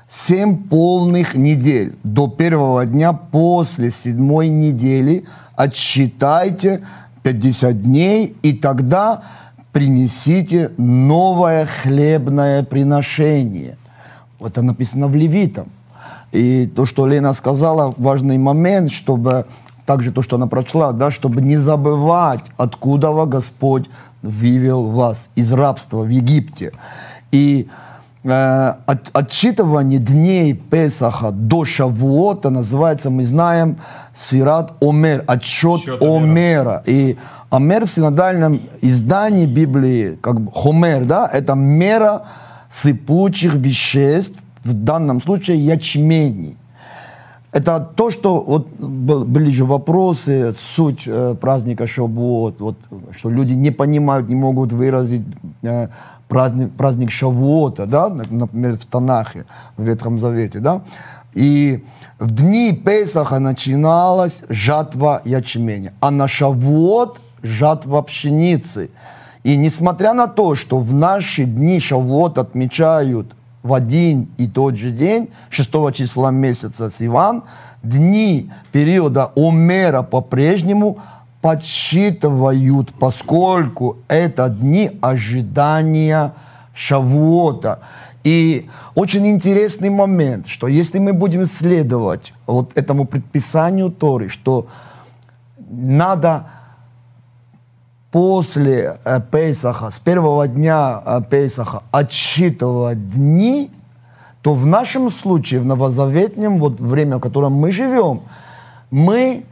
[0.07, 1.95] семь полных недель.
[2.03, 6.81] До первого дня после седьмой недели отсчитайте
[7.25, 9.23] 50 дней, и тогда
[9.71, 13.77] принесите новое хлебное приношение.
[14.39, 15.69] Это написано в Левитам.
[16.31, 19.47] И то, что Лена сказала, важный момент, чтобы
[19.87, 23.89] также то, что она прочла, да, чтобы не забывать, откуда Господь
[24.21, 26.73] вывел вас из рабства в Египте.
[27.31, 27.67] И
[28.25, 33.77] от, отчитывание дней Песаха до Шавуота называется, мы знаем,
[34.13, 36.17] Сферат Омер, отчет Отчет Омера.
[36.17, 36.83] Омера.
[36.85, 37.17] И
[37.49, 42.23] Омер в синодальном издании Библии, как бы Хомер, да, это мера
[42.69, 46.57] сыпучих веществ, в данном случае ячменей.
[47.55, 52.75] Это то, что вот был- были же вопросы, суть э, праздника Шавуот, вот,
[53.17, 55.21] что люди не понимают, не могут выразить
[55.63, 55.87] э,
[56.27, 59.45] праздник, праздник Шавуота, да, на- например, в Танахе,
[59.77, 60.81] в Ветхом Завете, да.
[61.33, 61.79] И
[62.19, 68.89] в дни Песаха начиналась жатва ячменя, а на Шавуот жатва пшеницы.
[69.45, 73.33] И несмотря на то, что в наши дни Шавуот отмечают
[73.65, 77.45] в один и тот же день, 6 числа месяца Сиван,
[77.81, 80.99] дни периода Омера по-прежнему
[81.41, 86.35] подсчитывают, поскольку это дни ожидания
[86.75, 87.79] Шавуота.
[88.23, 94.67] И очень интересный момент, что если мы будем следовать вот этому предписанию Торы, что
[95.67, 96.45] надо
[98.15, 103.69] после э, Пейсаха, с первого дня э, Пейсаха отсчитывать дни,
[104.41, 108.21] то в нашем случае, в новозаветнем вот время, в котором мы живем,
[108.89, 109.43] мы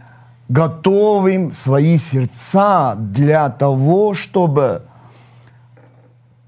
[0.48, 4.84] готовим свои сердца для того, чтобы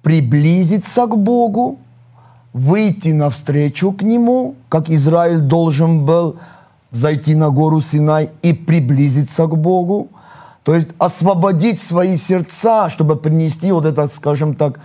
[0.01, 1.79] приблизиться к Богу,
[2.53, 6.37] выйти навстречу к Нему, как Израиль должен был
[6.91, 10.07] зайти на гору Синай и приблизиться к Богу.
[10.65, 14.79] То есть освободить свои сердца, чтобы принести вот этот, скажем так,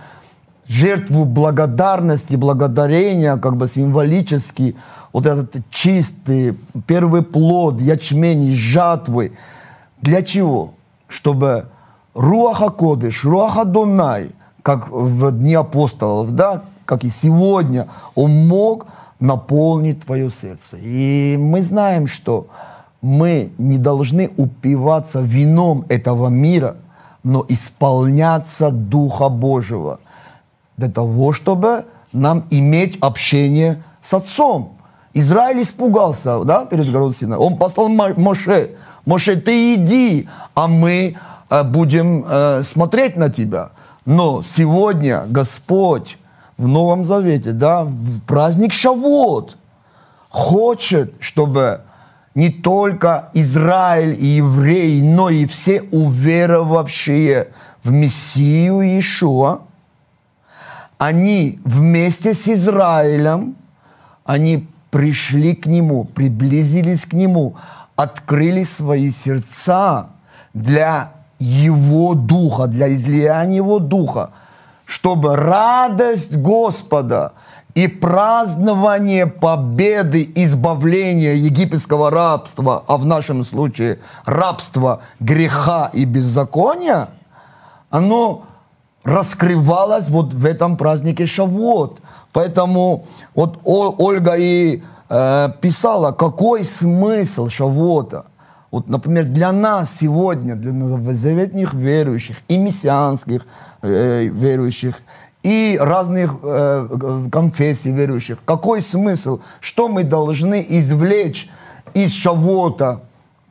[0.67, 4.75] жертву благодарности, благодарения, как бы символически,
[5.11, 9.33] вот этот чистый первый плод ячмени, жатвы.
[10.01, 10.75] Для чего?
[11.07, 11.65] Чтобы
[12.13, 14.29] Руаха Кодыш, Руаха Донай,
[14.61, 18.85] как в дни апостолов, да, как и сегодня, он мог
[19.19, 20.77] наполнить твое сердце.
[20.77, 22.49] И мы знаем, что
[23.01, 26.77] мы не должны упиваться вином этого мира,
[27.23, 29.99] но исполняться Духа Божьего
[30.77, 34.77] для того, чтобы нам иметь общение с Отцом.
[35.13, 37.37] Израиль испугался да, перед горой Сина.
[37.37, 38.71] Он послал Мо- Моше.
[39.05, 41.17] Моше, ты иди, а мы
[41.49, 43.71] э, будем э, смотреть на тебя.
[44.05, 46.17] Но сегодня Господь
[46.57, 49.57] в Новом Завете, да, в праздник Шавот,
[50.29, 51.81] хочет, чтобы
[52.33, 57.49] не только Израиль и евреи, но и все уверовавшие
[57.83, 59.61] в Мессию Иешуа,
[60.97, 63.55] они вместе с Израилем,
[64.23, 67.55] они пришли к Нему, приблизились к Нему,
[67.95, 70.07] открыли свои сердца
[70.53, 74.31] для Его Духа, для излияния Его Духа,
[74.85, 77.33] чтобы радость Господа
[77.75, 87.09] и празднование победы, избавления египетского рабства, а в нашем случае рабства греха и беззакония,
[87.89, 88.45] оно
[89.03, 92.01] раскрывалось вот в этом празднике Шавуот.
[92.33, 93.05] Поэтому
[93.35, 98.25] вот Ольга и э, писала, какой смысл Шавуота.
[98.69, 103.45] Вот, например, для нас сегодня, для новозаветных верующих и мессианских
[103.81, 105.01] э, верующих,
[105.43, 106.87] и разных э,
[107.31, 111.49] конфессий верующих, какой смысл, что мы должны извлечь
[111.93, 113.01] из Шавуота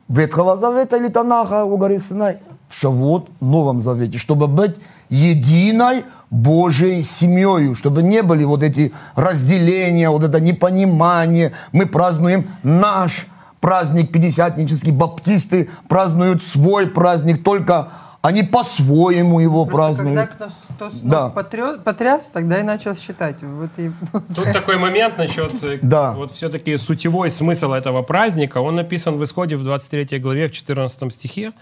[0.09, 2.39] Ветхого Завета или Танаха у горы Синай?
[2.69, 4.77] В Шавуот в Новом Завете, чтобы быть
[5.09, 11.53] единой Божьей семьей, чтобы не были вот эти разделения, вот это непонимание.
[11.73, 13.27] Мы празднуем наш
[13.61, 17.89] праздник пятидесятнический, баптисты празднуют свой праздник, только
[18.23, 20.31] они по-своему его Просто когда празднуют.
[20.35, 21.23] кто, с- кто с Да.
[21.29, 23.37] ног потрё- потряс, тогда и начал считать.
[23.43, 23.91] Вот и
[24.35, 26.13] Тут такой момент насчет э, Да.
[26.13, 28.59] вот все-таки сутевой смысл этого праздника.
[28.59, 31.53] Он написан в Исходе в 23 главе в 14 стихе.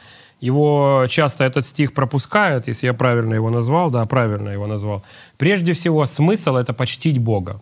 [0.40, 5.02] Его часто этот стих пропускают, если я правильно его назвал, да, правильно его назвал.
[5.36, 7.60] Прежде всего, смысл— это почтить Бога.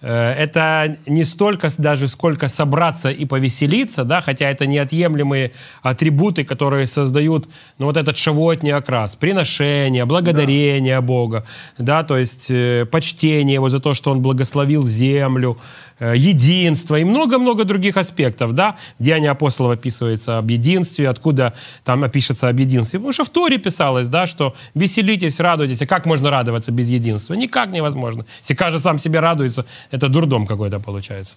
[0.00, 6.86] Э, это не столько даже, сколько собраться и повеселиться, да, хотя это неотъемлемые атрибуты, которые
[6.86, 9.16] создают ну, вот этот шавуотний окрас.
[9.16, 11.02] Приношение, благодарение да.
[11.02, 11.44] Бога,
[11.78, 15.58] да, то есть э, почтение его за то, что он благословил землю,
[15.98, 18.76] э, единство и много-много других аспектов, да.
[19.00, 23.00] Деяние апостолов описывается об единстве, откуда там опишется об единстве.
[23.00, 25.82] Потому что в Торе писалось, да, что веселитесь, радуйтесь.
[25.82, 27.34] А как можно радоваться без единства?
[27.34, 28.24] Никак невозможно.
[28.40, 31.34] Если каждый сам себе радуется, это дурдом какой-то получается.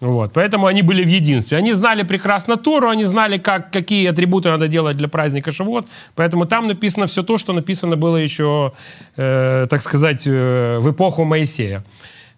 [0.00, 0.32] Вот.
[0.34, 1.56] Поэтому они были в единстве.
[1.56, 5.86] Они знали прекрасно Тору, они знали, как, какие атрибуты надо делать для праздника Шавуот.
[6.14, 8.72] Поэтому там написано все то, что написано было еще,
[9.16, 11.82] э, так сказать, э, в эпоху Моисея.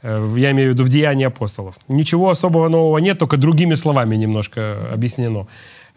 [0.03, 1.75] Э, я имею в виду в Деянии апостолов.
[1.89, 5.47] Ничего особого нового нет, только другими словами немножко объяснено.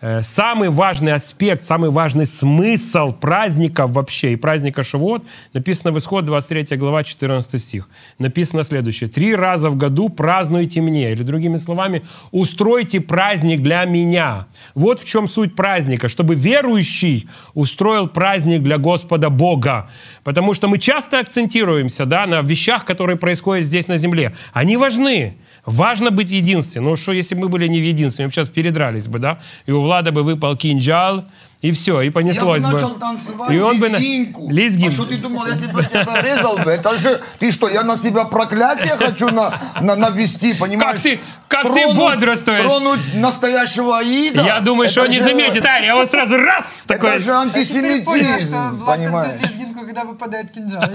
[0.04, 5.24] Э, самый важный аспект, самый важный смысл праздника вообще и праздника Шавуот
[5.54, 7.88] написано в Исход 23 глава 14 стих.
[8.18, 9.10] Написано следующее.
[9.10, 11.12] «Три раза в году празднуйте мне».
[11.12, 14.48] Или другими словами, «Устройте праздник для меня».
[14.74, 16.10] Вот в чем суть праздника.
[16.10, 19.88] Чтобы верующий устроил праздник для Господа Бога.
[20.24, 24.34] Потому что мы часто акцентируемся да, на вещах, которые происходят здесь на земле.
[24.52, 25.36] Они важны.
[25.66, 26.82] Важно быть в единстве.
[26.82, 29.40] Ну что, если мы были не в единстве, мы бы сейчас передрались бы, да?
[29.68, 31.26] И у Влада бы выпал кинжал,
[31.62, 32.74] и все, и понеслось я бы.
[32.74, 34.48] начал танцевать и он лезгинку.
[34.48, 34.54] бы...
[34.54, 34.90] Лезгинку.
[34.90, 36.72] А что ты думал, я тебя, тебя резал бы?
[36.72, 40.96] Это же, ты что, я на себя проклятие хочу на, на, навести, понимаешь?
[40.96, 42.62] Как ты, как тронуть, ты бодрствуешь?
[42.62, 44.44] Тронуть настоящего Аида?
[44.44, 45.64] Я думаю, это что он не же, заметит.
[45.64, 47.10] А, я вот сразу раз это такой...
[47.12, 49.30] Это же антисемитизм, понял, что Влад понимаешь?
[49.30, 50.82] танцует лезгинку, когда выпадает кинжал.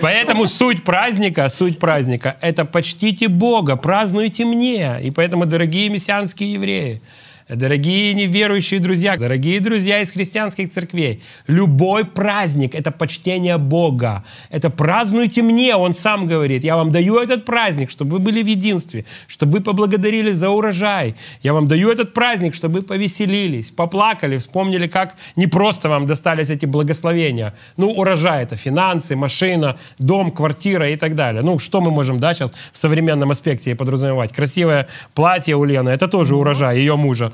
[0.00, 5.00] Поэтому суть праздника, суть праздника– это почтите Бога, празднуйте мне.
[5.02, 7.02] И поэтому, дорогие мессианские евреи,
[7.46, 14.24] Дорогие неверующие друзья, дорогие друзья из христианских церквей, любой праздник– это почтение Бога.
[14.48, 16.64] Это празднуйте мне, Он сам говорит.
[16.64, 21.16] Я вам даю этот праздник, чтобы вы были в единстве, чтобы вы поблагодарили за урожай.
[21.42, 26.48] Я вам даю этот праздник, чтобы вы повеселились, поплакали, вспомнили, как не просто вам достались
[26.48, 27.52] эти благословения.
[27.76, 31.42] Ну, урожай– это финансы, машина, дом, квартира и так далее.
[31.42, 34.32] Ну, что мы можем, да, сейчас в современном аспекте подразумевать?
[34.32, 37.33] Красивое платье у Лены– это тоже урожай ее мужа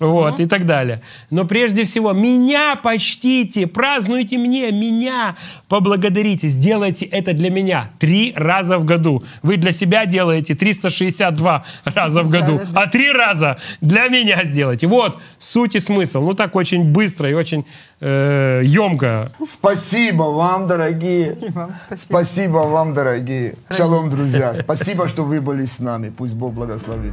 [0.00, 1.00] вот, mm и так далее.
[1.30, 5.36] Но прежде всего, меня почтите, празднуйте мне, меня
[5.68, 9.22] поблагодарите, сделайте это для меня три раза в году.
[9.42, 14.86] Вы для себя делаете 362 раза в году, а три раза для меня сделайте.
[14.86, 16.22] Вот суть и смысл.
[16.22, 17.64] Ну, так очень быстро и очень
[18.00, 19.30] э, емко.
[19.44, 21.36] Спасибо вам, дорогие.
[21.40, 22.10] И вам спасибо.
[22.10, 23.54] Спасибо вам, дорогие.
[23.70, 24.54] Шалом, друзья.
[24.54, 26.12] Спасибо, что вы были с нами.
[26.16, 27.12] Пусть Бог благословит.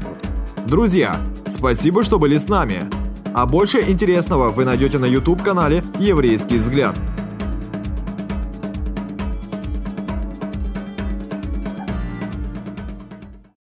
[0.65, 2.76] Друзья, спасибо, что были с нами.
[3.33, 6.95] А больше интересного вы найдете на YouTube-канале «Еврейский взгляд».